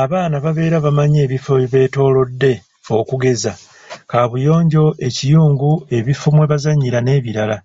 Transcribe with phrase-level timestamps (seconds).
[0.00, 2.52] "Abaana babeera bamanyi ebifo ebibeetoolodde
[2.98, 3.52] okugeza,
[4.10, 7.56] kaabuyonjo, ekiyungu, ebifo mwe bazannyira n’ebirala."